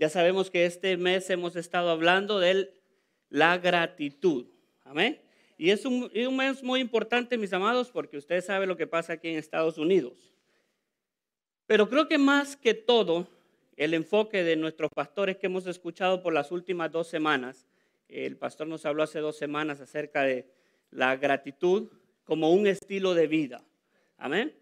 [0.00, 2.72] Ya sabemos que este mes hemos estado hablando de
[3.28, 4.46] la gratitud.
[4.82, 5.20] Amén.
[5.58, 9.28] Y es un, mes muy importante, mis amados, porque usted sabe lo que pasa aquí
[9.28, 10.32] en Estados Unidos.
[11.66, 13.28] Pero creo que más que todo,
[13.76, 17.68] el enfoque de nuestros pastores que hemos escuchado por las últimas dos semanas,
[18.08, 20.50] el pastor nos habló hace dos semanas acerca de
[20.90, 21.90] la gratitud
[22.24, 23.62] como un estilo de vida.
[24.16, 24.54] Amén.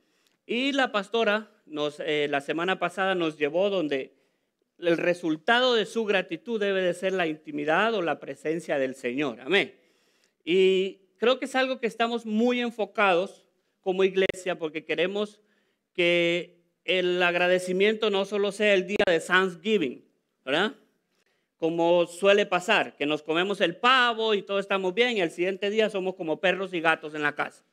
[0.46, 1.48] Y la pastora
[2.00, 4.17] eh, la semana pasada nos llevó donde
[4.78, 9.40] el resultado de su gratitud debe de ser la intimidad o la presencia del Señor.
[9.40, 9.74] Amén.
[10.44, 13.46] Y creo que es algo que estamos muy enfocados
[13.80, 15.40] como iglesia porque queremos
[15.94, 20.04] que el agradecimiento no solo sea el día de Thanksgiving,
[20.44, 20.74] ¿verdad?
[21.58, 25.70] Como suele pasar, que nos comemos el pavo y todo estamos bien y el siguiente
[25.70, 27.64] día somos como perros y gatos en la casa.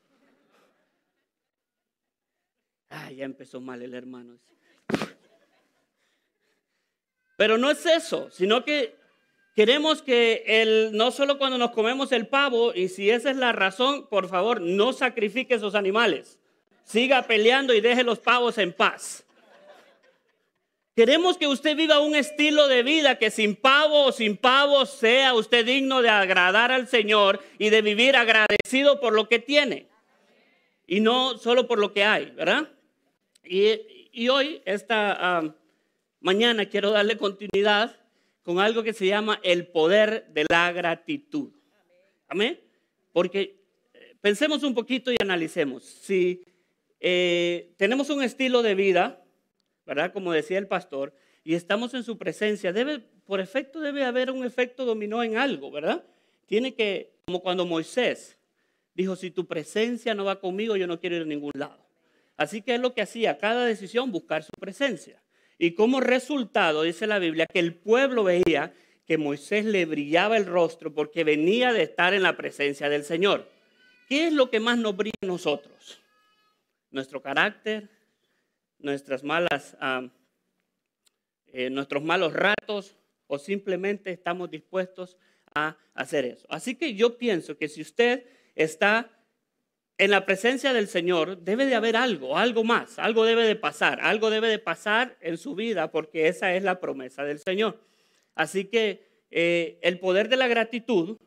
[2.90, 4.40] Ay, ya empezó mal el hermano.
[7.38, 8.96] Pero no es eso, sino que
[9.56, 13.52] queremos que el, no solo cuando nos comemos el pavo, y si esa es la
[13.52, 16.40] razón, por favor, no sacrifique esos animales.
[16.84, 19.26] Siga peleando y deje los pavos en paz.
[20.96, 25.34] Queremos que usted viva un estilo de vida que sin pavo o sin pavo sea
[25.34, 29.90] usted digno de agradar al Señor y de vivir agradecido por lo que tiene.
[30.88, 32.70] Y no solo por lo que hay, ¿verdad?
[33.44, 35.42] Y, hoy, esta
[36.26, 37.96] mañana, quiero darle continuidad
[38.42, 41.52] con algo que se llama el poder de la gratitud.
[42.28, 42.60] Amén.
[43.14, 43.62] Porque
[43.94, 45.84] eh, pensemos un poquito y analicemos.
[45.84, 46.44] Si
[47.00, 49.24] eh, tenemos un estilo de vida,
[49.86, 50.12] ¿verdad?
[50.14, 54.44] Como decía el pastor, y estamos en su presencia, debe, por efecto debe haber un
[54.44, 56.04] efecto dominó en algo, ¿verdad?
[56.48, 58.40] Tiene que, como cuando Moisés
[58.96, 61.86] dijo, si tu presencia no va conmigo, yo no quiero ir a ningún lado.
[62.36, 65.22] Así que es lo que hacía cada decisión, buscar su presencia.
[65.58, 68.74] Y como resultado, dice la Biblia, que el pueblo veía
[69.06, 73.50] que Moisés le brillaba el rostro porque venía de estar en la presencia del Señor.
[74.10, 76.02] ¿Qué es lo que más nos brilla a nosotros?
[76.92, 77.90] Nuestro carácter,
[78.80, 80.10] nuestras malas, ah,
[81.48, 82.98] eh, nuestros malos ratos
[83.28, 85.18] o simplemente estamos dispuestos
[85.54, 86.46] a hacer eso.
[86.50, 88.26] Así que yo pienso que si usted
[88.56, 89.10] está
[89.98, 94.00] en la presencia del Señor debe de haber algo, algo más, algo debe de pasar,
[94.02, 97.80] algo debe de pasar en su vida porque esa es la promesa del Señor.
[98.36, 101.18] Así que eh, el poder de la gratitud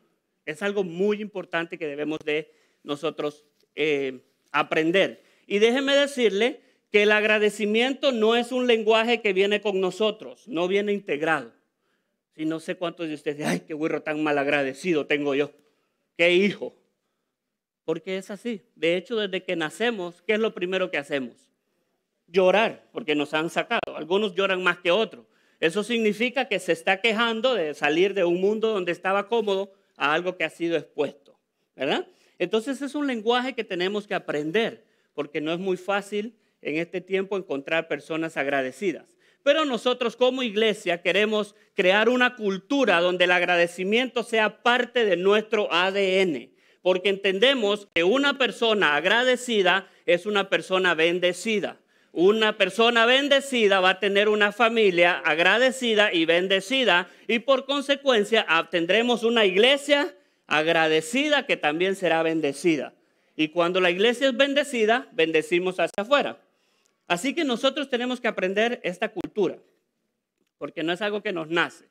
[0.45, 2.51] es algo muy importante que debemos de
[2.83, 4.21] nosotros eh,
[4.51, 5.23] aprender.
[5.47, 10.67] Y déjeme decirle que el agradecimiento no es un lenguaje que viene con nosotros, no
[10.67, 11.53] viene integrado.
[12.35, 15.51] Si no sé cuántos de ustedes, ay, qué burro tan mal agradecido tengo yo,
[16.17, 16.75] qué hijo.
[17.85, 18.61] Porque es así.
[18.75, 21.35] De hecho, desde que nacemos, ¿qué es lo primero que hacemos?
[22.27, 23.95] Llorar, porque nos han sacado.
[23.95, 25.25] Algunos lloran más que otros.
[25.59, 30.13] Eso significa que se está quejando de salir de un mundo donde estaba cómodo a
[30.13, 31.37] algo que ha sido expuesto.
[31.75, 32.07] ¿Verdad?
[32.37, 37.01] Entonces es un lenguaje que tenemos que aprender, porque no es muy fácil en este
[37.01, 39.17] tiempo encontrar personas agradecidas.
[39.43, 45.71] Pero nosotros como iglesia queremos crear una cultura donde el agradecimiento sea parte de nuestro
[45.71, 46.51] ADN
[46.81, 51.77] porque entendemos que una persona agradecida es una persona bendecida.
[52.11, 59.23] Una persona bendecida va a tener una familia agradecida y bendecida y por consecuencia tendremos
[59.23, 60.15] una iglesia
[60.47, 62.93] agradecida que también será bendecida.
[63.35, 66.39] Y cuando la iglesia es bendecida, bendecimos hacia afuera.
[67.07, 69.57] Así que nosotros tenemos que aprender esta cultura,
[70.57, 71.85] porque no es algo que nos nace.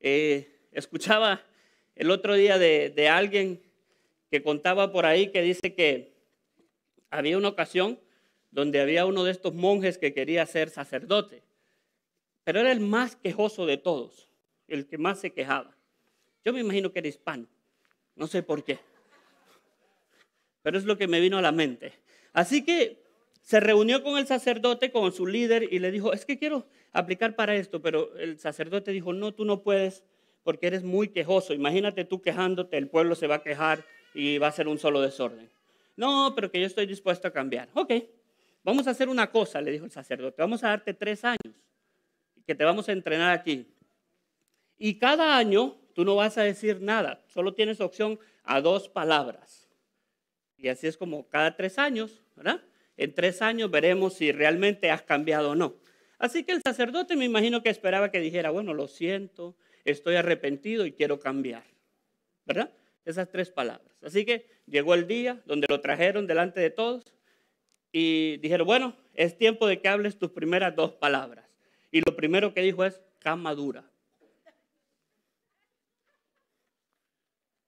[0.00, 1.42] Eh, escuchaba
[1.94, 3.63] el otro día de alguien
[4.34, 6.12] que contaba por ahí que dice que
[7.08, 8.00] había una ocasión
[8.50, 11.44] donde había uno de estos monjes que quería ser sacerdote,
[12.42, 14.28] pero era el más quejoso de todos,
[14.66, 15.76] el que más se quejaba.
[16.44, 17.46] Yo me imagino que era hispano,
[18.16, 18.80] no sé por qué,
[20.62, 21.92] pero es lo que me vino a la mente.
[22.32, 23.04] Así que
[23.40, 27.36] se reunió con el sacerdote, con su líder, y le dijo, es que quiero aplicar
[27.36, 30.02] para esto, pero el sacerdote dijo, no, tú no puedes
[30.42, 31.54] porque eres muy quejoso.
[31.54, 35.00] Imagínate tú quejándote, el pueblo se va a quejar, y va a ser un solo
[35.00, 35.50] desorden.
[35.96, 37.68] No, pero que yo estoy dispuesto a cambiar.
[37.74, 37.92] Ok,
[38.62, 40.40] vamos a hacer una cosa, le dijo el sacerdote.
[40.40, 41.54] Vamos a darte tres años
[42.46, 43.66] que te vamos a entrenar aquí.
[44.78, 49.68] Y cada año tú no vas a decir nada, solo tienes opción a dos palabras.
[50.56, 52.62] Y así es como cada tres años, ¿verdad?
[52.96, 55.74] En tres años veremos si realmente has cambiado o no.
[56.18, 60.86] Así que el sacerdote me imagino que esperaba que dijera, bueno, lo siento, estoy arrepentido
[60.86, 61.64] y quiero cambiar,
[62.46, 62.70] ¿verdad?
[63.04, 63.96] Esas tres palabras.
[64.02, 67.14] Así que llegó el día donde lo trajeron delante de todos
[67.92, 71.44] y dijeron, bueno, es tiempo de que hables tus primeras dos palabras.
[71.90, 73.84] Y lo primero que dijo es, cama dura.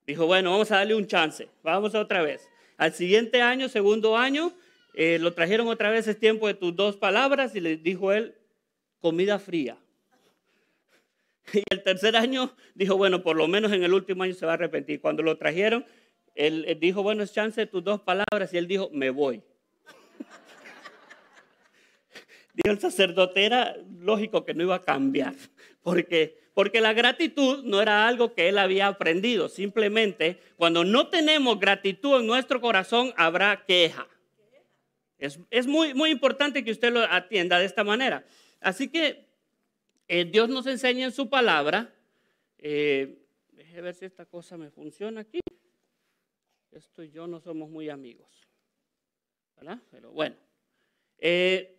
[0.06, 2.48] Dijo, bueno, vamos a darle un chance, vamos otra vez.
[2.76, 4.52] Al siguiente año, segundo año,
[4.94, 8.34] eh, lo trajeron otra vez, es tiempo de tus dos palabras, y le dijo él,
[9.00, 9.76] comida fría.
[11.52, 14.52] Y el tercer año dijo, bueno, por lo menos en el último año se va
[14.52, 15.00] a arrepentir.
[15.00, 15.84] Cuando lo trajeron,
[16.34, 19.42] él, dijo, bueno, es chance de tus dos palabras, y él dijo, me voy.
[22.54, 25.34] Dijo el sacerdote, era lógico que no iba a cambiar,
[25.82, 31.60] porque, porque la gratitud no era algo que él había aprendido, simplemente cuando no tenemos
[31.60, 34.06] gratitud en nuestro corazón habrá queja.
[35.18, 38.26] Es, muy, muy importante que usted lo atienda de esta manera.
[38.60, 39.25] Así que
[40.08, 41.94] eh, Dios nos enseña en su palabra.
[42.58, 45.40] Eh, déjeme ver si esta cosa me funciona aquí.
[46.70, 48.46] Esto y yo no somos muy amigos.
[49.56, 49.80] ¿Verdad?
[49.90, 50.36] Pero bueno.
[51.18, 51.78] Eh,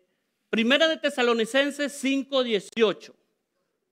[0.49, 3.13] primera de Tesalonicenses 5:18.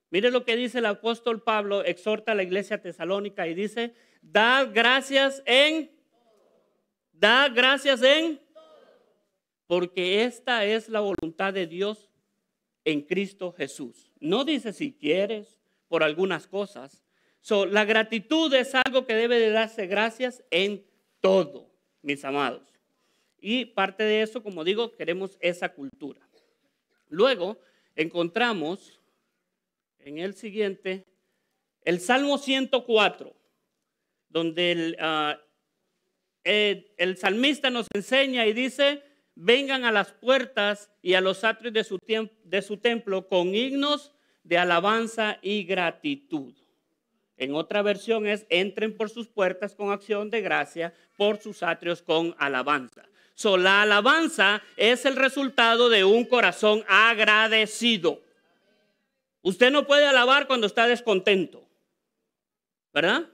[0.09, 4.63] Mire lo que dice el apóstol Pablo, exhorta a la iglesia tesalónica y dice, da
[4.63, 5.91] gracias en,
[7.11, 8.39] da gracias en
[9.67, 12.09] porque esta es la voluntad de Dios
[12.83, 14.11] en Cristo Jesús.
[14.25, 17.03] No dice si quieres por algunas cosas.
[17.69, 20.83] la gratitud es algo que debe de darse gracias en
[21.21, 21.69] todo,
[22.01, 22.73] mis amados.
[23.39, 26.27] Y parte de eso, como digo, queremos esa cultura.
[27.07, 27.59] Luego
[27.95, 28.99] encontramos
[29.99, 31.05] en el siguiente
[31.83, 33.31] el Salmo 104,
[34.29, 35.39] donde el, ah,
[36.43, 39.03] el salmista nos enseña y dice,
[39.35, 41.99] vengan a las puertas y a los atrios de su,
[42.43, 44.14] de su templo con himnos
[44.45, 46.53] de alabanza y gratitud.
[47.37, 52.01] En otra versión es, entren por sus puertas con acción de gracia, por sus atrios
[52.01, 53.03] con alabanza.
[53.33, 58.21] So, la alabanza es el resultado de un corazón agradecido.
[59.41, 61.67] Usted no puede alabar cuando está descontento,
[62.93, 63.25] ¿verdad?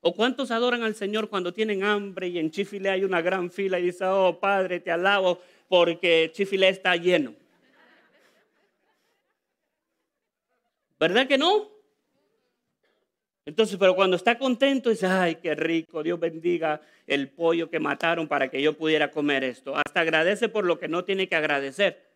[0.00, 3.78] ¿O cuántos adoran al Señor cuando tienen hambre y en Chifile hay una gran fila
[3.78, 7.34] y dicen, oh Padre, te alabo porque Chifile está lleno?
[11.02, 11.68] ¿Verdad que no?
[13.44, 18.28] Entonces, pero cuando está contento, dice, ay, qué rico, Dios bendiga el pollo que mataron
[18.28, 19.74] para que yo pudiera comer esto.
[19.74, 22.08] Hasta agradece por lo que no tiene que agradecer.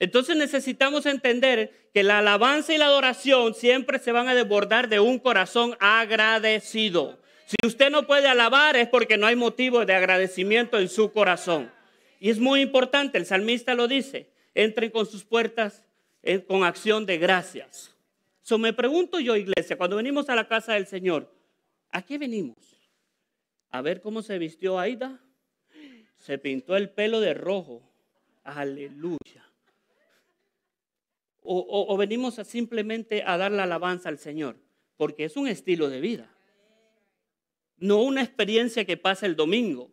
[0.00, 4.98] Entonces necesitamos entender que la alabanza y la adoración siempre se van a desbordar de
[4.98, 7.20] un corazón agradecido.
[7.46, 11.70] Si usted no puede alabar es porque no hay motivo de agradecimiento en su corazón.
[12.18, 15.84] Y es muy importante, el salmista lo dice, entren con sus puertas
[16.48, 17.93] con acción de gracias.
[18.44, 21.34] So me pregunto yo, iglesia, cuando venimos a la casa del Señor,
[21.90, 22.56] ¿a qué venimos?
[23.70, 25.20] ¿A ver cómo se vistió Aida?
[26.16, 27.90] Se pintó el pelo de rojo.
[28.44, 29.50] Aleluya.
[31.40, 34.56] O, o venimos simplemente a dar la alabanza al Señor,
[34.96, 36.30] porque es un estilo de vida
[37.84, 39.90] no una experiencia que pasa el domingo,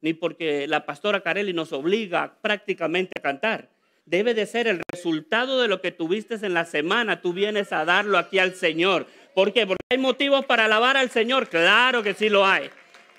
[0.00, 3.73] ni porque la pastora Carelli nos obliga prácticamente a cantar.
[4.06, 7.22] Debe de ser el resultado de lo que tuviste en la semana.
[7.22, 9.06] Tú vienes a darlo aquí al Señor.
[9.34, 9.66] ¿Por qué?
[9.66, 11.48] Porque hay motivos para alabar al Señor.
[11.48, 12.70] Claro que sí lo hay.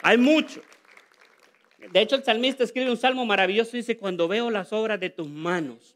[0.02, 0.62] Hay mucho.
[1.92, 3.76] De hecho, el salmista escribe un salmo maravilloso.
[3.76, 5.96] Dice, cuando veo las obras de tus manos,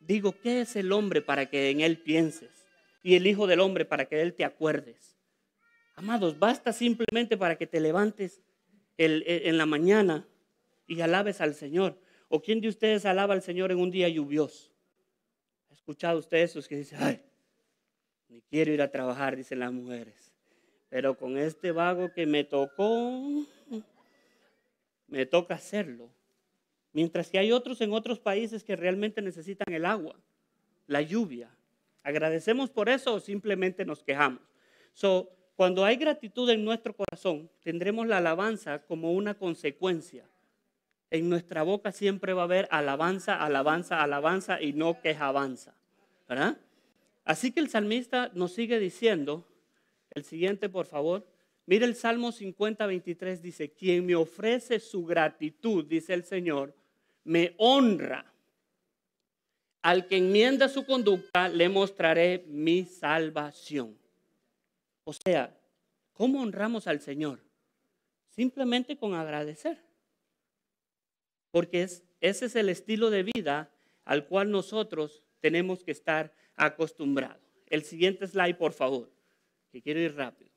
[0.00, 2.50] digo, ¿qué es el hombre para que en él pienses?
[3.02, 5.18] Y el Hijo del Hombre para que él te acuerdes.
[5.96, 8.42] Amados, basta simplemente para que te levantes
[8.96, 10.26] en la mañana
[10.86, 12.00] y alabes al Señor.
[12.28, 14.70] ¿O quién de ustedes alaba al Señor en un día lluvioso?
[15.70, 17.20] ¿Ha escuchado usted esos que dicen, ay,
[18.28, 20.32] ni quiero ir a trabajar, dicen las mujeres.
[20.88, 23.46] Pero con este vago que me tocó,
[25.06, 26.10] me toca hacerlo.
[26.92, 30.16] Mientras que hay otros en otros países que realmente necesitan el agua,
[30.86, 31.50] la lluvia.
[32.02, 34.42] ¿Agradecemos por eso o simplemente nos quejamos?
[34.92, 40.28] So, cuando hay gratitud en nuestro corazón, tendremos la alabanza como una consecuencia.
[41.10, 45.74] En nuestra boca siempre va a haber alabanza, alabanza, alabanza y no quejabanza.
[46.28, 46.58] ¿Verdad?
[47.24, 49.46] Así que el salmista nos sigue diciendo,
[50.10, 51.26] el siguiente por favor,
[51.66, 56.74] mire el Salmo 50, 23, dice, quien me ofrece su gratitud, dice el Señor,
[57.24, 58.30] me honra.
[59.82, 63.98] Al que enmienda su conducta, le mostraré mi salvación.
[65.04, 65.54] O sea,
[66.14, 67.40] ¿cómo honramos al Señor?
[68.30, 69.83] Simplemente con agradecer.
[71.54, 73.70] Porque ese es el estilo de vida
[74.04, 77.38] al cual nosotros tenemos que estar acostumbrados.
[77.68, 79.08] El siguiente slide, por favor,
[79.70, 80.50] que quiero ir rápido.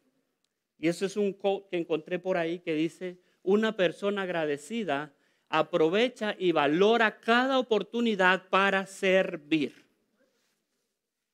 [0.80, 5.14] Y eso es un quote que encontré por ahí que dice, una persona agradecida
[5.50, 9.86] aprovecha y valora cada oportunidad para servir.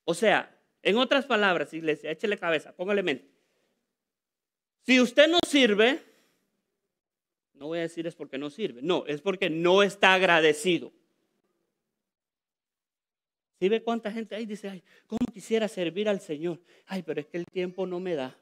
[0.04, 0.50] O sea,
[0.82, 3.32] En otras palabras, iglesia, échele cabeza, póngale mente.
[4.82, 6.02] Si usted no sirve,
[7.54, 10.92] no voy a decir es porque no sirve, no, es porque no está agradecido.
[13.60, 16.60] ¿Sí ve cuánta gente ahí dice, ay, cómo quisiera servir al Señor?
[16.86, 18.38] Ay, pero es que el tiempo no me da.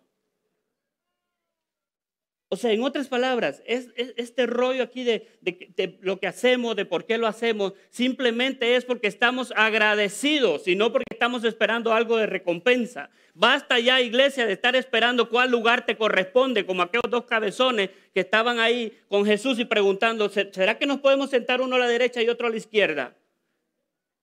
[2.53, 6.83] O sea, en otras palabras, es, este rollo aquí de, de, lo que hacemos, de
[6.83, 12.17] por qué lo hacemos, simplemente es porque estamos agradecidos y no porque estamos esperando algo
[12.17, 13.09] de recompensa.
[13.33, 18.19] Basta ya, iglesia, de estar esperando cuál lugar te corresponde, como aquellos dos cabezones que
[18.19, 22.21] estaban ahí con Jesús y preguntando, ¿será que nos podemos sentar uno a la derecha
[22.21, 23.15] y otro a la izquierda?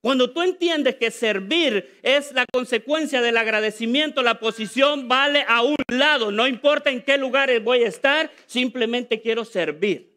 [0.08, 5.76] Cuando tú entiendes que servir es la consecuencia del agradecimiento, la posición vale a un
[5.86, 6.32] lado.
[6.32, 10.16] No importa en qué lugares voy a estar, simplemente quiero servir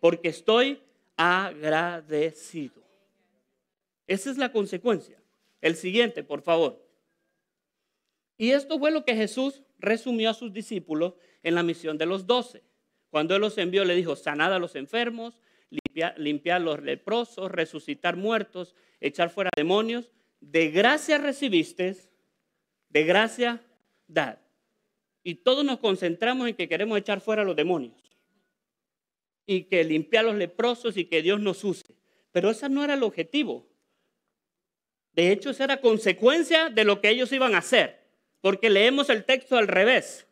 [0.00, 0.80] porque estoy
[1.16, 2.82] agradecido.
[4.08, 5.22] Esa es la consecuencia.
[5.60, 6.84] El siguiente, por favor.
[8.38, 11.14] Y esto fue lo que Jesús resumió a sus discípulos
[11.44, 12.64] en la misión de los doce.
[13.08, 15.40] Cuando Él los envió, le dijo, sanad a los enfermos,
[16.16, 20.10] limpiar, los leprosos, resucitar muertos, echar fuera demonios.
[20.40, 21.96] De gracia recibiste,
[22.88, 23.62] de gracia
[24.06, 24.38] dad.
[25.22, 28.16] Y todos nos concentramos en que queremos echar fuera los demonios.
[29.46, 31.96] Y que limpiar los leprosos y que Dios nos use.
[32.32, 33.66] Pero ese no era el objetivo.
[35.12, 38.06] De hecho, esa era consecuencia de lo que ellos iban a hacer.
[38.40, 40.27] Porque leemos el texto al revés.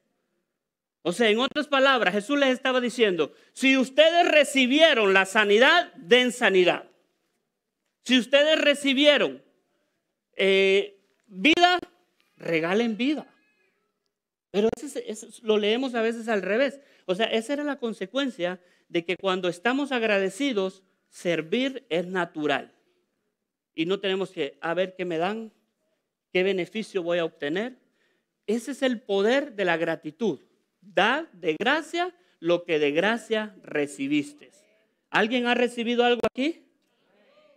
[1.08, 6.32] O sea, en otras palabras, Jesús les estaba diciendo, si ustedes recibieron la sanidad, den
[6.32, 6.90] sanidad.
[8.02, 9.40] Si ustedes recibieron
[10.34, 10.98] eh,
[11.28, 11.78] vida,
[12.36, 13.32] regalen vida.
[14.50, 16.80] Pero eso, lo leemos a veces al revés.
[17.04, 22.75] O sea, esa era la consecuencia de que cuando estamos agradecidos, servir es natural.
[23.76, 25.52] Y no tenemos que, a ver qué me dan,
[26.32, 27.78] qué beneficio voy a obtener.
[28.48, 30.40] Ese es el poder de la gratitud
[30.95, 34.50] da de gracia lo que de gracia recibiste.
[35.11, 36.66] ¿Alguien ha recibido algo aquí?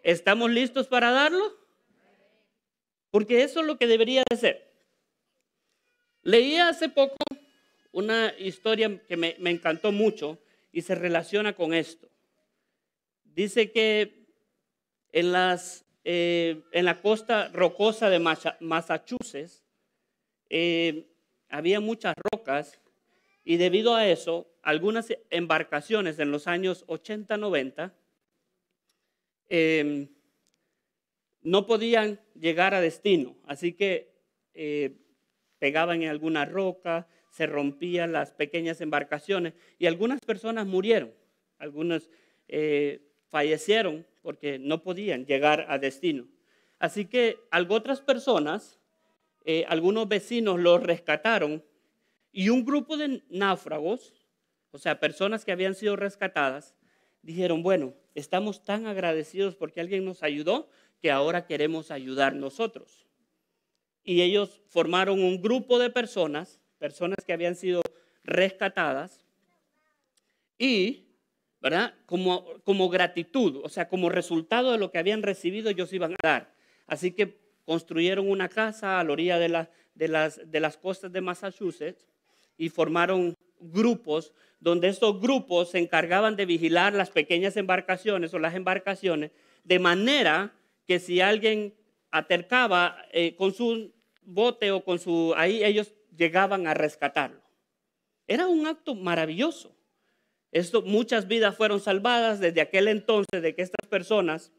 [0.03, 1.57] ¿Estamos listos para darlo?
[3.11, 4.73] Porque eso es lo que debería de ser.
[6.21, 7.15] Leí hace poco
[7.91, 10.39] una historia que me, encantó mucho
[10.71, 12.07] y se relaciona con esto.
[13.23, 14.27] Dice que
[15.11, 18.19] en, las, eh, en la costa rocosa de
[18.59, 19.63] Massachusetts
[20.49, 21.07] eh,
[21.49, 22.79] había muchas rocas
[23.49, 27.95] y debido a eso, algunas embarcaciones en los años 80-90
[29.47, 30.07] em,
[31.41, 34.13] no podían llegar a destino, así que
[34.53, 34.99] eh,
[35.57, 41.11] pegaban en alguna roca, se rompían las pequeñas embarcaciones y algunas personas murieron,
[41.57, 42.07] algunas
[42.49, 46.27] eh, fallecieron porque no podían llegar a destino.
[46.77, 47.39] Así que
[47.69, 48.79] otras personas,
[49.43, 51.63] eh, algunos vecinos los rescataron
[52.31, 54.13] y un grupo de náufragos,
[54.71, 56.75] o sea, personas que habían sido rescatadas,
[57.21, 60.69] dijeron, bueno, estamos tan agradecidos porque alguien nos ayudó
[61.01, 63.07] que ahora queremos ayudar nosotros.
[64.03, 67.81] Y ellos formaron un grupo de personas, personas que habían sido
[68.23, 69.25] rescatadas,
[70.57, 71.07] y,
[71.61, 71.93] ¿verdad?
[72.05, 76.17] Como, como gratitud, o sea, como resultado de lo que habían recibido, ellos iban a
[76.21, 76.55] dar.
[76.85, 81.21] Así que construyeron una casa a la orilla de, de, las, de las costas de
[81.21, 82.09] Massachusetts
[82.59, 88.53] y formaron grupos donde estos grupos se encargaban de vigilar las pequeñas embarcaciones o las
[88.53, 89.31] embarcaciones,
[89.63, 90.53] de manera
[90.85, 91.73] que si alguien
[92.11, 95.33] atercaba eh, con su bote o con su...
[95.37, 97.41] ahí ellos llegaban a rescatarlo.
[98.27, 99.75] Era un acto maravilloso.
[100.51, 104.51] Esto, muchas vidas fueron salvadas desde aquel entonces de que estas personas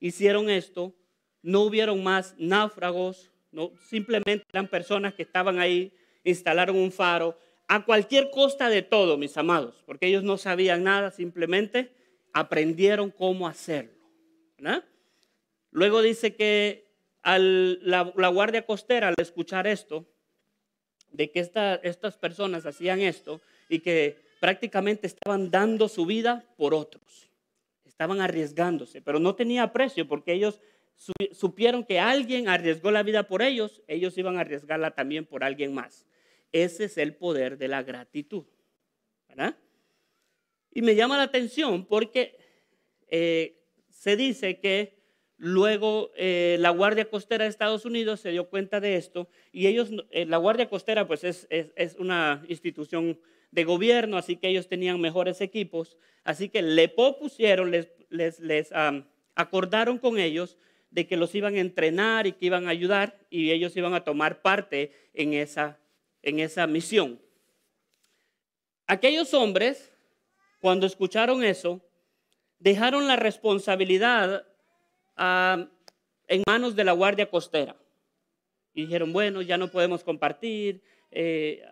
[0.00, 0.94] hicieron esto.
[1.42, 5.94] No hubieron más náufragos, no, simplemente eran personas que estaban ahí,
[6.24, 11.10] instalaron un faro, a cualquier costa de todo, mis amados, porque ellos no sabían nada,
[11.10, 11.90] simplemente
[12.32, 13.92] aprendieron cómo hacerlo.
[15.70, 16.86] Luego dice que
[17.22, 20.06] la, Guardia Costera, al escuchar esto,
[21.10, 27.30] de que estas personas hacían esto y que prácticamente estaban dando su vida por otros,
[27.84, 30.60] estaban arriesgándose, pero no tenía precio porque ellos
[31.32, 35.74] supieron que alguien arriesgó la vida por ellos, ellos iban a arriesgarla también por alguien
[35.74, 36.06] más.
[36.64, 38.44] Ese es el poder de la gratitud.
[39.28, 39.56] ¿verdad?
[40.72, 42.38] Y me llama la atención porque
[43.08, 44.96] eh, se dice que
[45.36, 49.90] luego eh, la Guardia Costera de Estados Unidos se dio cuenta de esto y ellos,
[50.10, 51.46] eh, la Guardia Costera pues es,
[51.98, 53.20] una institución
[53.50, 58.72] de gobierno, así que ellos tenían mejores equipos, así que le propusieron, les,
[59.34, 60.56] acordaron con ellos
[60.90, 64.04] de que los iban a entrenar y que iban a ayudar y ellos iban a
[64.04, 65.78] tomar parte en esa,
[66.26, 67.20] en esa misión.
[68.88, 69.92] Aquellos hombres,
[70.60, 71.80] cuando escucharon eso,
[72.58, 74.44] dejaron la responsabilidad
[75.16, 75.68] ah,
[76.26, 77.76] en manos de la Guardia Costera.
[78.74, 80.82] Y dijeron, bueno, ya no podemos compartir.
[81.12, 81.62] Eh,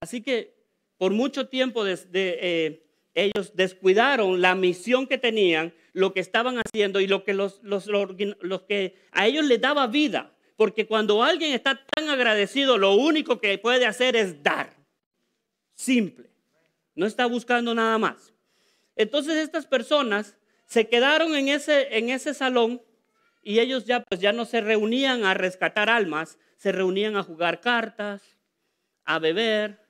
[0.00, 0.54] así que
[0.98, 2.82] por mucho tiempo eh,
[3.14, 7.34] ellos descuidaron la misión que tenían, lo que estaban haciendo y lo que,
[8.68, 10.34] que a ellos les daba vida.
[10.60, 14.76] Porque cuando alguien está tan agradecido, lo único que puede hacer es dar.
[15.72, 16.28] Simple.
[16.94, 18.34] No está buscando nada más.
[18.94, 20.36] Entonces estas personas
[20.66, 22.82] se quedaron en ese, en ese salón
[23.42, 27.62] y ellos ya, pues ya no se reunían a rescatar almas, se reunían a jugar
[27.62, 28.36] cartas,
[29.06, 29.80] a beber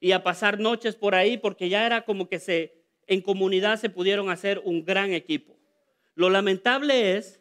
[0.00, 3.90] y a pasar noches por ahí porque ya era como que se, en comunidad se
[3.90, 5.56] pudieron hacer un gran equipo.
[6.16, 7.40] Lo lamentable es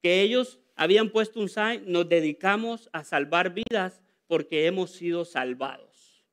[0.00, 6.24] que ellos habían puesto un sign, nos dedicamos a salvar vidas porque hemos sido salvados.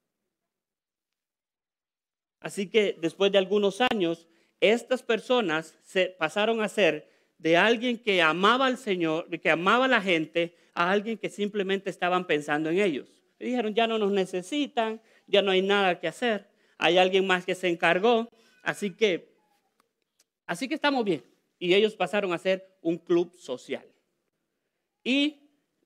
[2.40, 4.28] Así que después de algunos años,
[4.60, 9.88] estas personas se pasaron a ser de alguien que amaba al Señor, que amaba a
[9.88, 13.10] la gente, a alguien que simplemente estaban pensando en ellos.
[13.40, 17.56] Dijeron, ya no nos necesitan, ya no hay nada que hacer, hay alguien más que
[17.56, 18.30] se encargó,
[18.64, 19.36] así que,
[20.46, 21.24] así que estamos bien.
[21.58, 23.91] Y ellos pasaron a ser un club social.
[25.03, 25.41] Y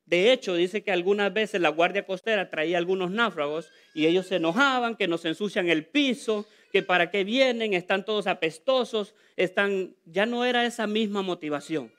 [0.05, 4.35] de hecho, dice que algunas veces la Guardia Costera traía algunos náufragos y ellos se
[4.35, 10.27] enojaban, que nos ensucian el piso, que para qué vienen, están todos apestosos, están, ya
[10.27, 11.91] no era esa misma motivación.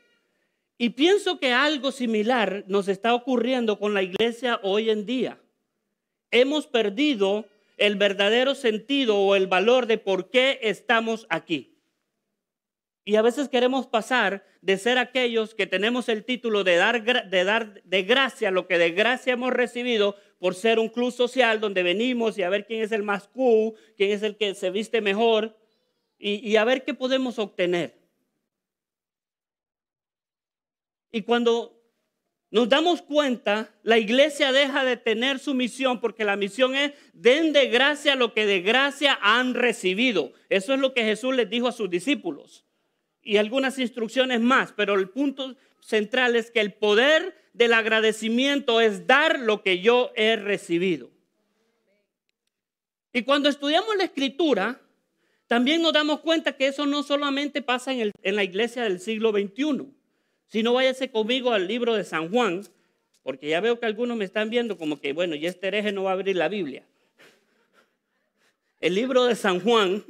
[0.79, 5.41] Y pienso que algo similar nos está ocurriendo con la iglesia hoy en día.
[6.31, 7.47] Hemos perdido
[7.77, 11.76] el verdadero sentido o el valor de por qué estamos aquí.
[13.09, 17.45] Y a veces queremos pasar de ser aquellos que tenemos el título de dar, de
[17.45, 21.85] dar de gracia lo que de gracia hemos recibido por ser un club social donde
[21.85, 25.01] venimos y a ver quién es el más cool, quién es el que se viste
[25.01, 25.57] mejor
[26.19, 27.97] y, y a ver qué podemos obtener.
[31.13, 31.81] Y cuando
[32.51, 37.53] nos damos cuenta, la iglesia deja de tener su misión porque la misión es den
[37.53, 40.33] de gracia lo que de gracia han recibido.
[40.49, 42.66] Eso es lo que Jesús les dijo a sus discípulos
[43.27, 49.07] y algunas instrucciones más, pero el punto central es que el poder del agradecimiento es
[49.09, 51.11] dar lo que yo he recibido.
[53.13, 54.81] Y cuando estudiamos la escritura,
[55.49, 59.89] también nos damos cuenta que eso no solamente pasa en, la iglesia del siglo XXI,
[60.47, 62.63] sino váyase conmigo al libro de San Juan,
[63.25, 66.05] porque ya veo que algunos me están viendo como que, bueno, y este hereje no
[66.05, 66.85] va a abrir la Biblia.
[68.81, 70.05] El libro de San Juan,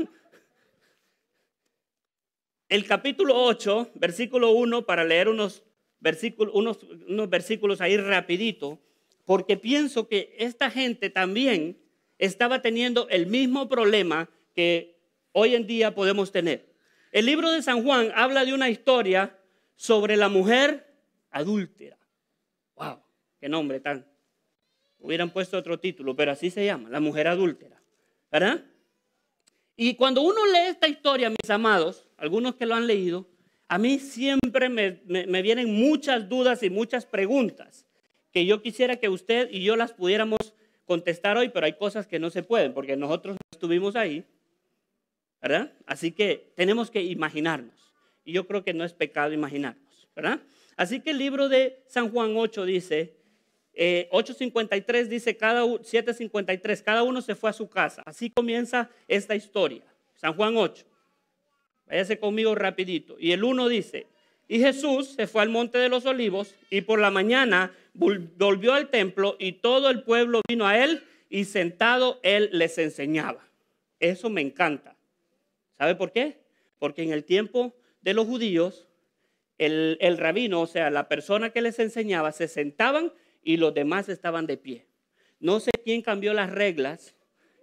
[2.68, 5.62] el capítulo 8, versículo 1, para leer unos
[6.00, 8.80] versículos, unos, versículos ahí rapidito,
[9.24, 11.78] porque pienso que esta gente también
[12.18, 14.98] estaba teniendo el mismo problema que
[15.32, 16.74] hoy en día podemos tener.
[17.12, 19.38] El libro de San Juan habla de una historia
[19.74, 20.86] sobre la mujer
[21.30, 21.98] adúltera.
[22.74, 23.00] ¡Wow!
[23.40, 24.06] ¡Qué nombre tan!
[24.98, 27.80] Hubieran puesto otro título, pero así se llama, la mujer adúltera.
[28.30, 28.64] ¿Verdad?
[29.76, 33.26] Y cuando uno lee esta historia, mis amados, algunos que lo han leído,
[33.68, 37.86] a mí siempre me, vienen muchas dudas y muchas preguntas
[38.32, 40.38] que yo quisiera que usted y yo las pudiéramos
[40.84, 44.24] contestar hoy, pero hay cosas que no se pueden porque nosotros no estuvimos ahí,
[45.42, 45.72] ¿verdad?
[45.86, 47.74] Así que tenemos que imaginarnos.
[48.24, 50.40] Y yo creo que no es pecado imaginarnos, ¿verdad?
[50.76, 53.16] Así que el libro de San Juan 8 dice,
[53.74, 58.02] 8.53 eh, dice, cada, 7.53, cada uno se fue a su casa.
[58.04, 59.84] Así comienza esta historia.
[60.14, 60.84] San Juan 8.
[61.86, 63.16] Váyase conmigo rapidito.
[63.18, 64.06] Y el 1 dice,
[64.48, 68.90] y Jesús se fue al monte de los olivos y por la mañana volvió al
[68.90, 73.48] templo y todo el pueblo vino a él y sentado él les enseñaba.
[73.98, 74.96] Eso me encanta.
[75.78, 76.40] ¿Sabe por qué?
[76.78, 78.86] Porque en el tiempo de los judíos,
[79.58, 84.08] el, el rabino, o sea, la persona que les enseñaba, se sentaban y los demás
[84.08, 84.86] estaban de pie.
[85.40, 87.14] No sé quién cambió las reglas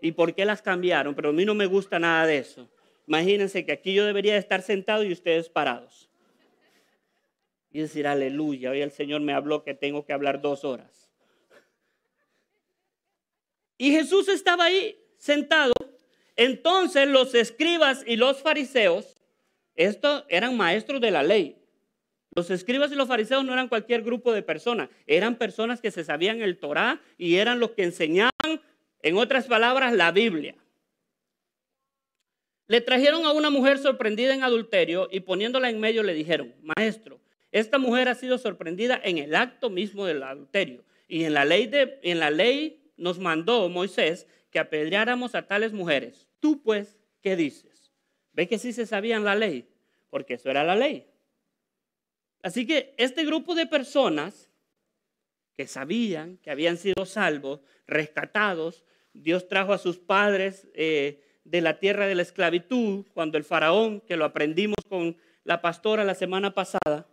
[0.01, 2.69] y por qué las cambiaron, pero a mí no me gusta nada de eso.
[3.07, 6.09] Imagínense que aquí yo debería estar sentado y ustedes parados.
[7.71, 11.09] Y decir, aleluya, hoy el Señor me habló que tengo que hablar dos horas.
[13.77, 15.73] Y Jesús estaba ahí sentado.
[16.35, 19.21] Entonces los escribas y los fariseos,
[19.75, 21.57] estos eran maestros de la ley,
[22.35, 26.03] los escribas y los fariseos no eran cualquier grupo de personas, eran personas que se
[26.03, 28.31] sabían el Torah y eran los que enseñaban,
[29.01, 30.55] en otras palabras, la Biblia.
[32.73, 37.21] Le trajeron a una mujer sorprendida en adulterio y poniéndola en medio le dijeron, maestro,
[37.51, 40.83] esta mujer ha sido sorprendida en el acto mismo del adulterio.
[41.07, 45.71] Y en la ley, de, en la ley nos mandó Moisés que apedreáramos a tales
[45.71, 46.27] mujeres.
[46.39, 47.93] Tú pues, ¿qué dices?
[48.31, 49.69] ¿Ve que sí se sabía en la ley?
[50.09, 51.05] Porque eso era la ley.
[52.41, 54.49] Así que este grupo de personas
[55.55, 58.83] que sabían que habían sido salvos, rescatados,
[59.13, 64.01] Dios trajo a sus padres eh, de la tierra de la esclavitud, cuando el faraón,
[64.01, 67.07] que lo aprendimos con la pastora la semana pasada,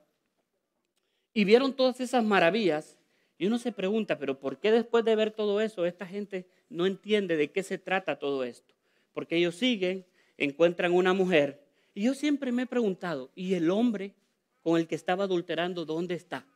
[1.33, 2.97] y vieron todas esas maravillas,
[3.39, 6.87] y uno se pregunta, pero ¿por qué después de ver todo eso esta gente no
[6.87, 8.75] entiende de qué se trata todo esto?
[9.13, 14.15] Porque ellos siguen, encuentran una mujer, y yo siempre me he preguntado, ¿y el hombre
[14.63, 16.47] con el que estaba adulterando dónde está?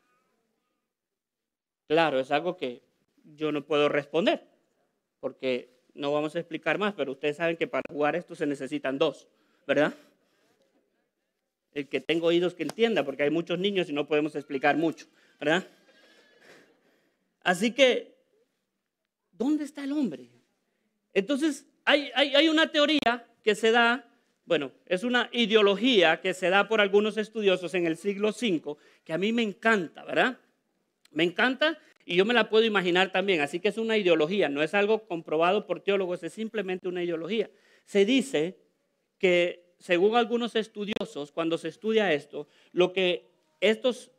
[1.89, 2.83] Claro, es algo que
[3.25, 4.47] yo no puedo responder,
[5.21, 8.99] porque no vamos a explicar más, pero ustedes saben que para jugar esto se necesitan
[8.99, 9.29] dos,
[9.67, 9.95] ¿verdad?
[11.73, 15.07] El que tenga oídos que entienda, porque hay muchos niños y no podemos explicar mucho,
[15.41, 15.67] ¿verdad?
[17.43, 18.17] Así que,
[19.33, 20.31] ¿dónde está el hombre?
[21.13, 24.09] Entonces, hay, hay una teoría que se da,
[24.47, 29.13] bueno, es una ideología que se da por algunos estudiosos en el siglo V, que
[29.13, 30.39] a mí me encanta, ¿verdad?
[31.13, 33.41] Me encanta y yo me la puedo imaginar también.
[33.41, 37.51] Así que es una ideología, no es algo comprobado por teólogos, es simplemente una ideología.
[37.85, 38.59] Se dice
[39.19, 44.11] que, según algunos estudiosos, cuando se estudia esto, lo que estos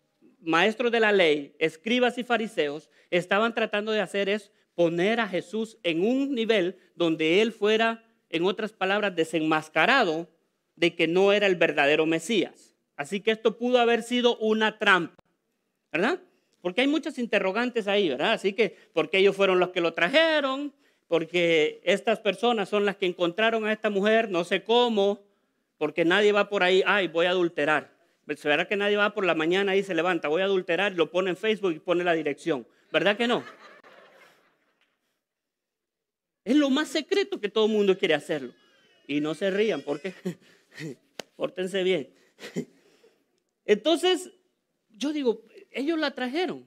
[0.41, 5.77] maestros de la ley, escribas y fariseos, estaban tratando de hacer es poner a Jesús
[5.83, 10.29] en un nivel donde él fuera, en otras palabras, desenmascarado
[10.75, 12.75] de que no era el verdadero Mesías.
[12.97, 15.23] Así que esto pudo haber sido una trampa,
[15.91, 16.21] ¿verdad?
[16.65, 18.31] Porque hay muchas interrogantes ahí, ¿verdad?
[18.33, 20.73] Así que, porque ellos fueron los que lo trajeron,
[21.07, 25.23] porque estas personas son las que encontraron a esta mujer, no sé cómo,
[25.77, 27.93] porque nadie va por ahí, ay, voy a adulterar.
[28.35, 31.11] ¿Se verá que nadie va por la mañana y se levanta, voy a adulterar, lo
[31.11, 32.65] pone en Facebook y pone la dirección?
[32.91, 33.43] ¿Verdad que no?
[36.45, 38.53] Es lo más secreto que todo el mundo quiere hacerlo.
[39.05, 40.15] Y no se rían, porque
[41.35, 42.09] pórtense bien.
[43.65, 44.31] Entonces,
[44.89, 45.43] yo digo,
[45.75, 46.65] ellos la trajeron.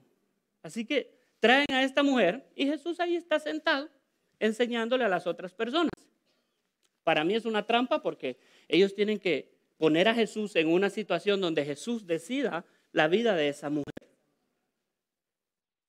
[0.61, 3.89] Así que traen a esta mujer y Jesús ahí está sentado
[4.39, 5.91] enseñándole a las otras personas.
[7.03, 11.41] Para mí es una trampa porque ellos tienen que poner a Jesús en una situación
[11.41, 13.85] donde Jesús decida la vida de esa mujer.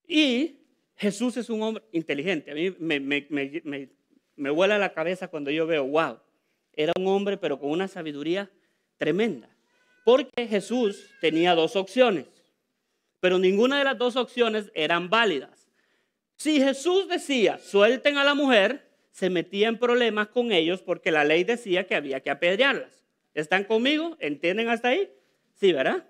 [0.06, 0.56] Y
[0.96, 2.50] Jesús es un hombre inteligente.
[2.50, 3.88] A mí me, me, me,
[4.34, 6.18] me vuela la cabeza cuando yo veo, wow,
[6.72, 8.50] era un hombre pero con una sabiduría
[8.96, 9.48] tremenda.
[10.04, 12.39] Porque Jesús tenía dos opciones
[13.20, 15.68] pero ninguna de las dos opciones eran válidas.
[16.36, 21.24] Si Jesús decía, suelten a la mujer, se metía en problemas con ellos porque la
[21.24, 23.04] ley decía que había que apedrearlas.
[23.34, 24.16] ¿Están conmigo?
[24.20, 25.10] ¿Entienden hasta ahí?
[25.54, 26.06] Sí, ¿verdad?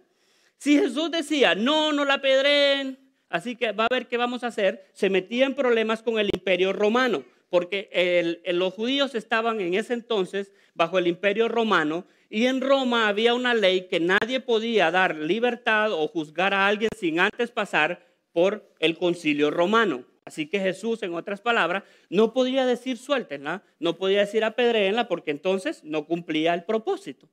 [0.57, 4.49] Si Jesús decía, no, no la apedreen, así que va a ver qué vamos a
[4.49, 9.93] hacer, se metía en problemas con el imperio romano, porque los judíos estaban en ese
[9.93, 15.17] entonces bajo el imperio romano y en Roma había una ley que nadie podía dar
[15.17, 20.05] libertad o juzgar a alguien sin antes pasar por el concilio romano.
[20.25, 25.33] Así que Jesús, en otras palabras, no podía decir suéltenla, no podía decir apedreenla porque
[25.33, 27.29] entonces no cumplía el propósito.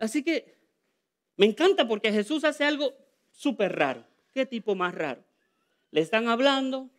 [0.00, 0.56] Así que
[1.36, 2.92] me encanta porque Jesús hace algo
[3.30, 4.04] súper raro.
[4.34, 5.22] ¿Qué tipo más raro?
[5.92, 6.90] Le están hablando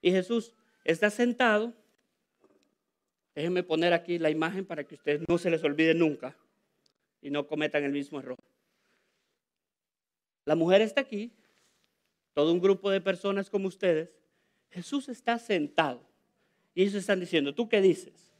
[0.00, 0.54] y Jesús
[0.92, 1.74] está sentado
[3.38, 6.36] Déjenme poner aquí la imagen para que ustedes no se les olvide nunca
[7.22, 8.36] y no cometan el mismo error.
[10.44, 11.30] La mujer está aquí,
[12.34, 14.10] todo un grupo de personas como ustedes.
[14.70, 16.02] Jesús está sentado
[16.74, 18.32] y ellos están diciendo, ¿tú qué dices?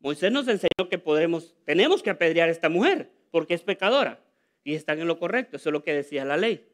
[0.00, 4.20] Moisés nos enseñó que podemos, tenemos que apedrear a esta mujer porque es pecadora
[4.64, 6.68] y están en lo correcto, eso es lo que decía la ley.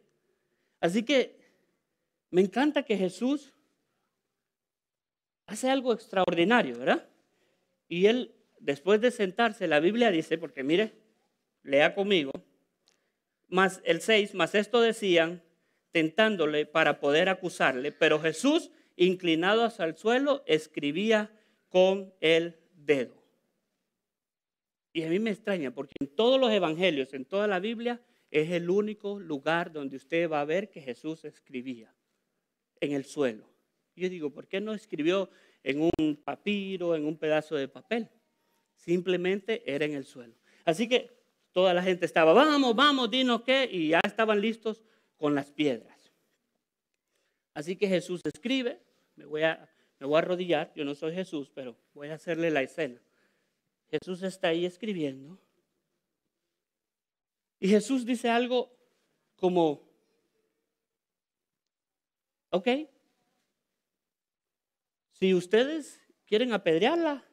[0.80, 1.38] Así que
[2.30, 3.52] me encanta que Jesús
[5.46, 7.08] hace algo extraordinario, ¿verdad?
[7.88, 10.92] Y él, después de sentarse, la Biblia dice, porque mire,
[11.62, 12.32] lea conmigo,
[13.48, 15.42] más el 6, más esto decían,
[15.92, 21.30] tentándole para poder acusarle, pero Jesús, inclinado hacia el suelo, escribía
[21.68, 23.22] con el dedo.
[24.92, 28.50] Y a mí me extraña, porque en todos los evangelios, en toda la Biblia, es
[28.50, 31.94] el único lugar donde usted va a ver que Jesús escribía,
[32.80, 33.55] en el suelo.
[33.96, 35.30] Yo digo, ¿por qué no escribió
[35.66, 38.08] en un papiro, en un pedazo de papel.
[38.76, 40.34] Simplemente era en el suelo.
[40.64, 41.10] Así que
[41.50, 44.84] toda la gente estaba, vamos, vamos, dinos qué, y ya estaban listos
[45.16, 46.12] con las piedras.
[47.52, 48.80] Así que Jesús escribe,
[49.16, 52.50] me voy a, me voy a arrodillar, yo no soy Jesús, pero voy a hacerle
[52.52, 53.02] la escena.
[53.90, 55.36] Jesús está ahí escribiendo.
[57.58, 58.70] Y Jesús dice algo
[59.34, 59.82] como,
[62.50, 62.68] ok,
[65.18, 67.24] si ustedes quieren apedrearla,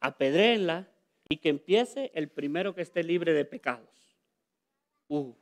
[0.00, 0.90] apedréenla
[1.28, 4.16] y que empiece el primero que esté libre de pecados.
[5.08, 5.34] Uh.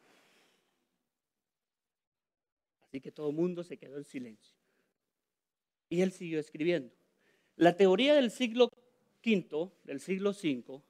[2.83, 4.57] Así que todo el mundo se quedó en silencio.
[5.89, 6.93] Y él siguió escribiendo.
[7.55, 8.71] La teoría del siglo
[9.25, 10.83] V, del siglo V,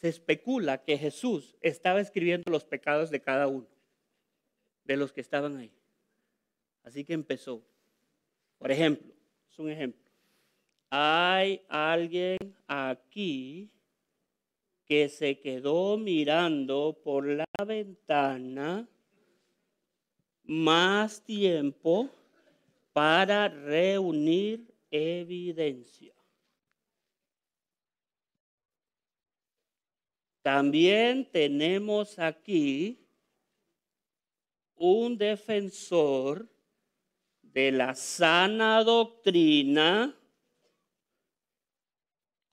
[0.00, 3.68] se especula que Jesús estaba escribiendo los pecados de cada uno,
[4.84, 5.72] de los que estaban ahí.
[6.82, 7.64] Así que empezó.
[8.58, 9.14] Por ejemplo,
[9.48, 10.03] es un ejemplo.
[10.96, 13.68] Hay alguien aquí
[14.84, 18.88] que se quedó mirando por la ventana
[20.44, 22.08] más tiempo
[22.92, 26.14] para reunir evidencia.
[30.42, 33.04] También tenemos aquí
[34.76, 36.48] un defensor
[37.42, 40.16] de la sana doctrina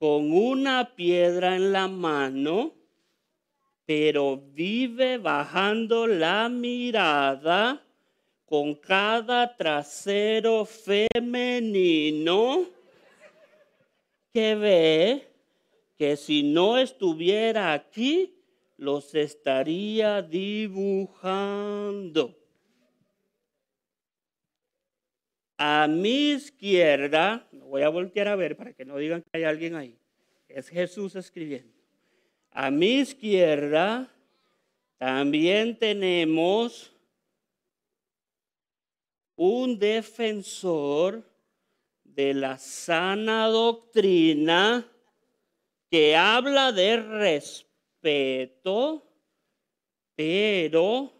[0.02, 2.74] con una piedra en la mano,
[3.86, 7.86] pero vive bajando la mirada
[8.44, 12.66] con cada trasero femenino
[14.34, 15.28] que ve
[15.96, 18.34] que si no estuviera aquí,
[18.78, 22.40] los estaría dibujando.
[25.63, 29.76] A mi izquierda, voy a voltear a ver para que no digan que hay alguien
[29.76, 29.95] ahí,
[30.50, 31.71] es Jesús escribiendo.
[32.50, 34.12] A mi izquierda
[34.97, 36.91] también tenemos
[39.36, 41.24] un defensor
[42.06, 44.84] de la sana doctrina
[45.91, 49.08] que habla de respeto,
[50.15, 51.13] pero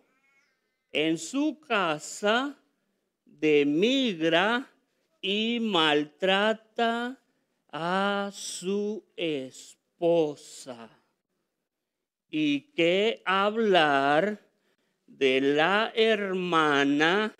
[0.91, 2.58] en su casa
[3.41, 4.69] demigra
[5.19, 7.17] y maltrata
[7.71, 10.89] a su esposa.
[12.30, 14.39] Y que hablar
[15.06, 17.36] de la hermana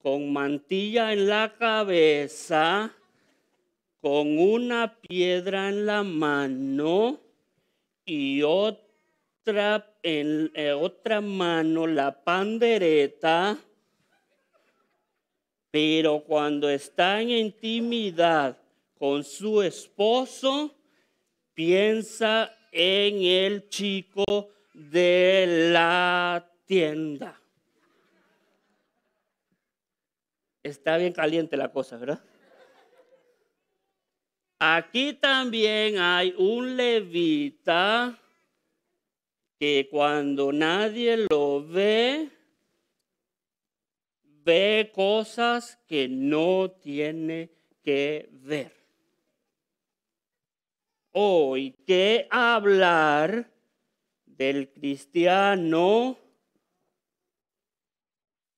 [0.00, 2.92] con mantilla en la cabeza,
[4.00, 7.20] con una piedra en la mano
[8.04, 13.58] y otra en eh, otra mano la pandereta,
[15.72, 18.58] pero cuando está en intimidad
[18.98, 20.76] con su esposo,
[21.54, 27.40] piensa en el chico de la tienda.
[30.62, 32.22] Está bien caliente la cosa, ¿verdad?
[34.58, 38.18] Aquí también hay un levita
[39.58, 42.28] que cuando nadie lo ve,
[44.44, 47.50] ve cosas que no tiene
[47.82, 48.72] que ver.
[51.12, 53.50] Hoy, ¿qué hablar
[54.24, 56.18] del cristiano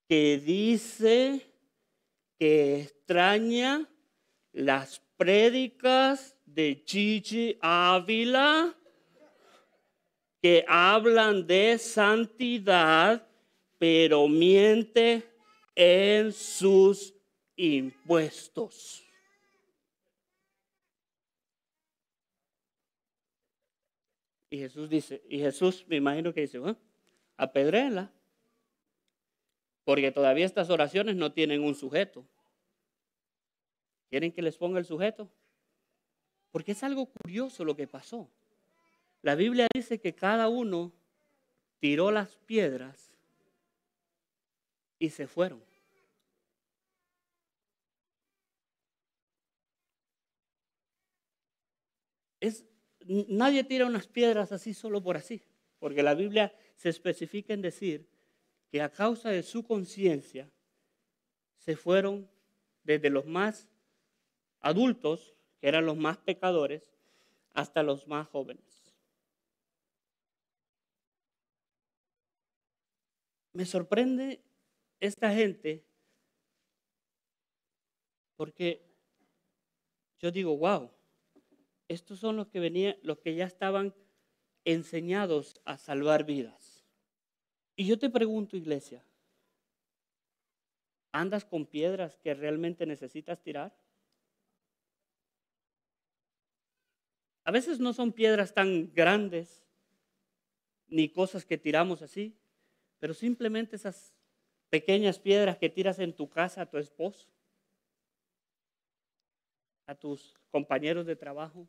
[0.09, 1.41] que dice
[2.39, 3.89] que extraña
[4.53, 8.75] las prédicas de Chichi Ávila
[10.41, 13.27] que hablan de santidad,
[13.79, 15.34] pero miente
[15.75, 17.15] en sus
[17.57, 19.05] impuestos.
[24.51, 26.61] Y Jesús dice, y Jesús me imagino que dice,
[27.37, 28.13] apedréla,
[29.85, 32.25] porque todavía estas oraciones no tienen un sujeto.
[34.11, 35.29] ¿Quieren que les ponga el sujeto?
[36.53, 38.31] Porque es algo curioso lo que pasó.
[39.23, 40.93] La Biblia dice que cada uno
[41.81, 43.14] tiró las piedras
[44.99, 45.63] y se fueron.
[52.41, 52.65] Es,
[53.07, 55.43] nadie tira unas piedras así solo por así,
[55.79, 58.09] porque la Biblia se especifica en decir
[58.71, 60.51] que a causa de su conciencia
[61.57, 62.29] se fueron
[62.83, 63.69] desde los más
[64.61, 66.93] adultos, que eran los más pecadores,
[67.55, 68.95] hasta los más jóvenes.
[73.55, 74.44] Me sorprende
[75.07, 75.85] esta gente
[78.37, 78.83] porque
[80.19, 80.91] yo digo, wow,
[81.89, 83.95] estos son los que venían, los que ya estaban
[84.65, 86.87] enseñados a salvar vidas.
[87.77, 89.05] Y yo te pregunto, iglesia,
[91.13, 93.77] ¿andas con piedras que realmente necesitas tirar?
[97.45, 99.67] A veces no son piedras tan grandes
[100.87, 102.35] ni cosas que tiramos así,
[102.99, 104.15] pero simplemente esas
[104.75, 107.29] pequeñas piedras que tiras en tu casa a tu esposo,
[109.87, 111.69] a tus compañeros de trabajo.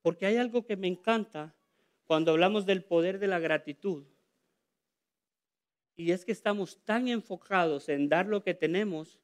[0.00, 1.56] Porque hay algo que me encanta
[2.04, 4.06] cuando hablamos del poder de la gratitud.
[5.96, 9.18] Y es que estamos tan enfocados en dar lo que tenemos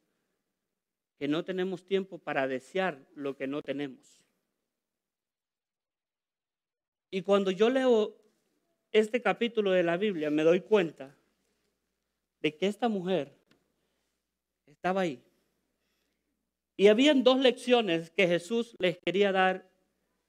[1.16, 4.20] que no tenemos tiempo para desear lo que no tenemos.
[7.08, 8.16] Y cuando yo leo
[8.90, 11.16] este capítulo de la Biblia, me doy cuenta
[12.42, 13.32] de que esta mujer
[14.66, 15.22] estaba ahí.
[16.76, 19.70] Y habían dos lecciones que Jesús les quería dar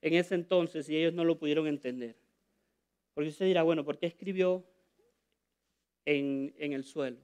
[0.02, 2.16] en ese entonces y ellos no lo pudieron entender.
[3.16, 4.64] Porque usted dirá, bueno, ¿por qué escribió
[6.06, 7.18] en, en el suelo?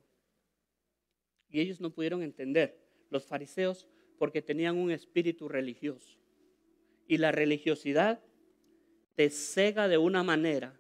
[1.50, 6.18] Y ellos no pudieron entender, los fariseos, porque tenían un espíritu religioso.
[7.08, 8.22] Y la religiosidad
[9.16, 10.80] te cega de una manera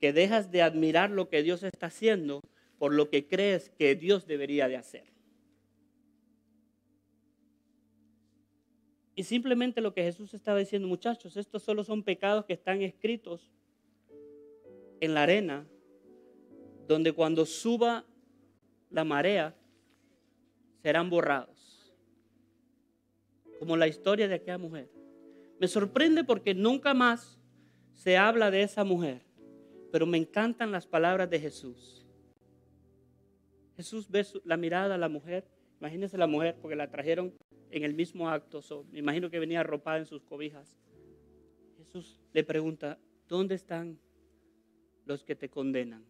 [0.00, 2.40] que dejas de admirar lo que Dios está haciendo
[2.78, 5.14] por lo que crees que Dios debería de hacer.
[9.16, 13.52] Y simplemente lo que Jesús estaba diciendo, muchachos, estos solo son pecados que están escritos
[15.00, 15.66] en la arena,
[16.88, 18.04] donde cuando suba
[18.90, 19.54] la marea
[20.82, 21.94] serán borrados.
[23.58, 24.90] Como la historia de aquella mujer.
[25.60, 27.38] Me sorprende porque nunca más
[27.92, 29.22] se habla de esa mujer,
[29.92, 32.03] pero me encantan las palabras de Jesús.
[33.76, 35.46] Jesús ve la mirada a la mujer,
[35.80, 37.34] imagínense la mujer porque la trajeron
[37.70, 38.60] en el mismo acto,
[38.92, 40.78] me imagino que venía arropada en sus cobijas.
[41.78, 43.98] Jesús le pregunta, ¿dónde están
[45.06, 46.04] los que te condenan?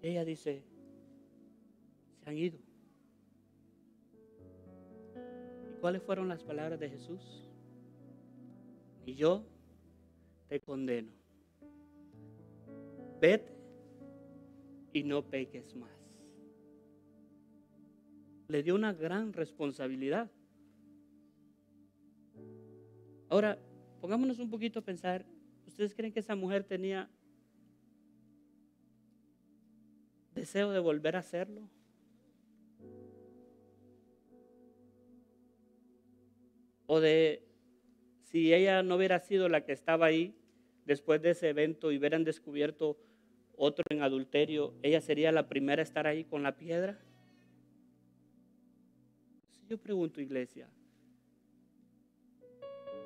[0.00, 0.62] Ella dice,
[2.22, 2.58] se han ido.
[5.70, 7.48] ¿Y cuáles fueron las palabras de Jesús?
[9.06, 9.44] Y yo
[10.48, 11.23] te condeno.
[13.20, 13.52] Vete
[14.92, 16.04] y no peques más
[18.48, 20.30] le dio una gran responsabilidad.
[23.28, 23.58] Ahora,
[24.00, 25.24] pongámonos un poquito a pensar,
[25.66, 27.10] ¿ustedes creen que esa mujer tenía
[30.34, 31.68] deseo de volver a hacerlo?
[36.86, 37.42] O de
[38.22, 40.36] si ella no hubiera sido la que estaba ahí
[40.84, 42.96] después de ese evento y hubieran descubierto
[43.56, 46.98] otro en adulterio, ella sería la primera a estar ahí con la piedra.
[49.68, 50.68] Yo pregunto, iglesia,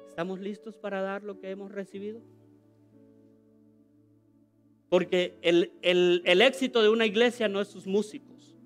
[0.08, 2.20] ¿estamos listos para dar lo que hemos recibido?
[4.88, 8.56] Porque el, el, éxito de una iglesia no es sus músicos,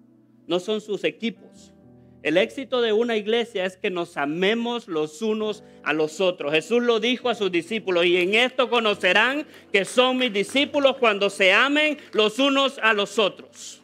[0.46, 1.75] no son sus equipos.
[2.22, 6.52] El éxito de una iglesia es que nos amemos los unos a los otros.
[6.52, 11.30] Jesús lo dijo a sus discípulos y en esto conocerán que son mis discípulos cuando
[11.30, 13.82] se amen los unos a los otros.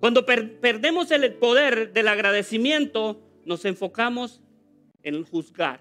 [0.00, 4.42] Cuando perdemos el poder del agradecimiento, nos enfocamos
[5.04, 5.80] en juzgar.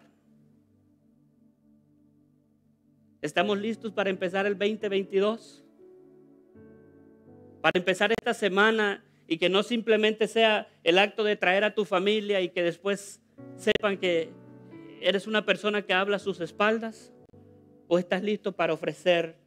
[3.24, 5.64] ¿Estamos listos para empezar el 2022?
[7.62, 11.86] Para empezar esta semana y que no simplemente sea el acto de traer a tu
[11.86, 13.22] familia y que después
[13.56, 14.30] sepan que
[15.00, 17.14] eres una persona que habla a sus espaldas.
[17.88, 19.38] ¿O estás listo para ofrecer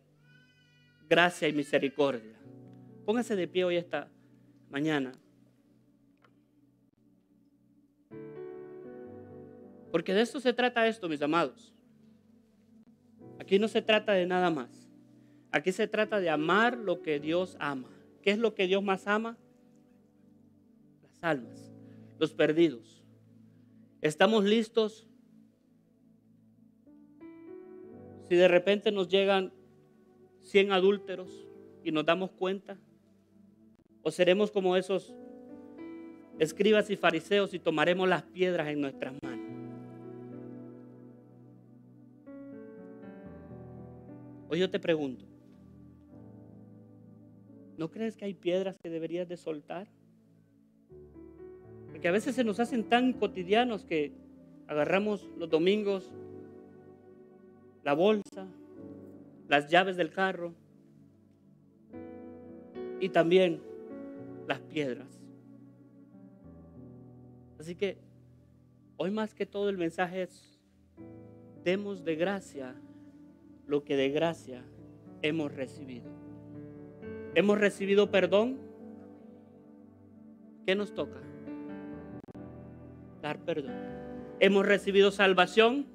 [1.06, 2.32] gracia y misericordia?
[3.04, 4.08] Póngase de pie hoy esta
[4.70, 5.12] mañana.
[9.92, 11.74] Porque de esto se trata esto, mis amados.
[13.38, 14.88] Aquí no se trata de nada más.
[15.52, 17.90] Aquí se trata de amar lo que Dios ama.
[18.22, 19.36] ¿Qué es lo que Dios más ama?
[21.24, 21.72] Almas,
[22.18, 23.02] los perdidos.
[24.00, 25.06] ¿Estamos listos?
[28.28, 29.52] Si de repente nos llegan
[30.42, 31.30] 100 adúlteros
[31.82, 32.78] y nos damos cuenta,
[34.04, 35.14] ¿O seremos como esos
[36.38, 39.46] escribas y fariseos y tomaremos las piedras en nuestras manos?
[44.50, 45.24] Hoy yo te pregunto,
[47.78, 49.88] ¿no crees que hay piedras que deberías de soltar?
[52.04, 54.12] Porque a veces se nos hacen tan cotidianos que
[54.66, 56.12] agarramos los domingos
[57.82, 58.46] la bolsa,
[59.48, 60.52] las llaves del carro
[63.00, 63.62] y también
[64.46, 65.08] las piedras.
[67.58, 67.96] Así que
[68.98, 70.60] hoy más que todo el mensaje es,
[71.64, 72.74] demos de gracia
[73.66, 74.62] lo que de gracia
[75.22, 76.10] hemos recibido.
[77.34, 78.58] ¿Hemos recibido perdón?
[80.66, 81.33] ¿Qué nos toca?
[83.24, 83.72] Dar perdón.
[84.38, 85.86] ¿Hemos recibido salvación?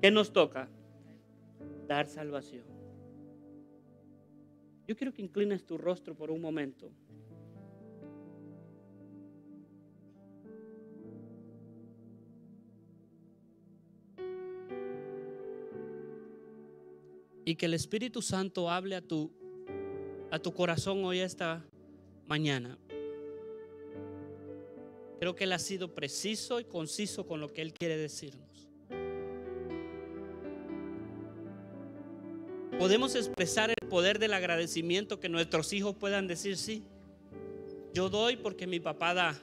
[0.00, 0.68] ¿Qué nos toca?
[1.88, 2.62] Dar salvación.
[4.86, 6.92] Yo quiero que inclines tu rostro por un momento.
[17.44, 19.32] Y que el Espíritu Santo hable a tu,
[20.30, 21.64] a tu corazón hoy esta
[22.28, 22.78] mañana.
[25.18, 28.68] Creo que Él ha sido preciso y conciso con lo que Él quiere decirnos.
[32.78, 36.82] Podemos expresar el poder del agradecimiento que nuestros hijos puedan decir, sí,
[37.94, 39.40] yo doy porque mi papá da.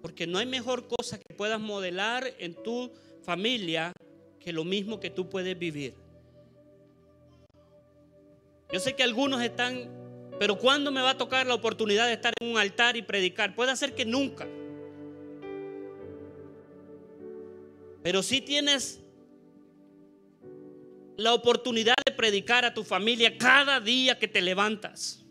[0.00, 2.90] Porque no hay mejor cosa que puedas modelar en tu
[3.22, 3.92] familia
[4.40, 5.94] que lo mismo que tú puedes vivir.
[8.72, 9.97] Yo sé que algunos están,
[10.38, 13.54] pero ¿cuándo me va a tocar la oportunidad de estar en un altar y predicar?
[13.54, 14.46] Puede ser que nunca.
[18.02, 19.00] Pero si tienes
[21.16, 25.24] la oportunidad de predicar a tu familia cada día que te levantas.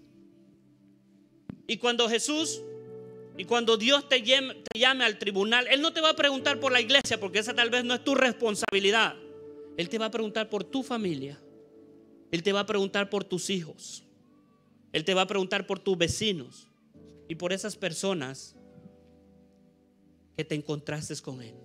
[1.66, 2.62] Y cuando Jesús
[3.38, 6.60] y cuando Dios te llame, te llame, al tribunal, Él no te va a preguntar
[6.60, 9.16] por la iglesia, porque esa tal vez no es tu responsabilidad.
[9.78, 11.40] Él te va a preguntar por tu familia.
[12.32, 14.07] Él te va a preguntar por tus hijos.
[14.94, 16.68] Él te va a preguntar por tus vecinos
[17.28, 18.56] y por esas personas
[20.36, 21.56] que te encontraste con Él.